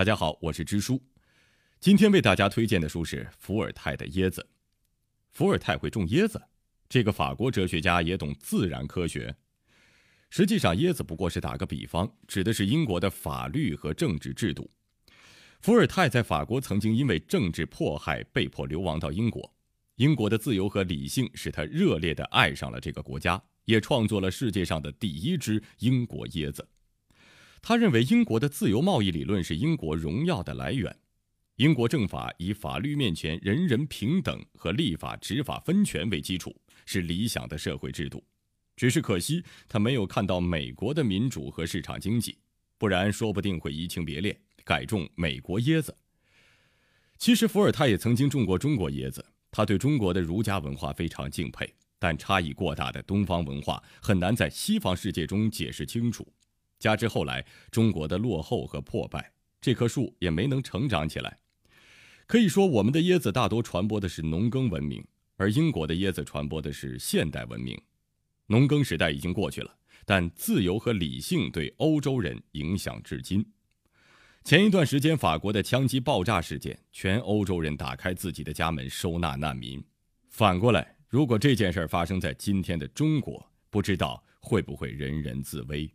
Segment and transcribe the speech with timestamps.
[0.00, 0.98] 大家好，我是支书。
[1.78, 4.40] 今天为大家推荐的书是伏尔泰的《椰子》。
[5.30, 6.40] 伏尔泰会种椰子，
[6.88, 9.36] 这个法国哲学家也懂自然科学。
[10.30, 14.70] 实际上，椰子不过是打个比方，指的是英国的法律和政治制度。
[15.60, 19.54] 伏尔泰在法国曾经因为政治迫害被迫流亡到英国，
[19.96, 26.66] 英国的自由和理性使他热烈地爱上了这个国家，也创作了世界上的第一支英国椰子。
[27.62, 30.94] 他认为英国的自由贸易理论是英国荣耀的来源。
[31.56, 36.54] 英国政法以法律面前人人平等和立法执法分权为基础，
[36.86, 38.24] 是理想的社会制度。
[38.76, 42.38] 只是可惜，他没有看到美国的民主和市场经济，
[42.78, 44.34] 不然说不定会移情别恋，
[44.64, 45.94] 改种美国椰子。
[47.18, 56.26] 其实伏尔泰也曾经种过中国椰子，他对中国的儒家文化非常敬佩，但差异过大的东方文化很难在西方世界中解释清楚。
[56.80, 61.38] 加之后来中国的落后和破败，这棵树也没能成长起来。
[62.26, 65.04] 可以说，我们的椰子大多传播的是农耕文明，
[65.36, 67.80] 而英国的椰子传播的是现代文明。
[68.46, 73.44] 农耕时代已经过去了，但自由和理性对欧洲人影响至今。
[74.42, 79.84] 前一段时间，法国的枪击爆炸事件，全欧洲人打开自己的家门收纳难民。
[80.30, 85.92] 反过来，如果这件事发生在今天的中国，不知道会不会人人自危。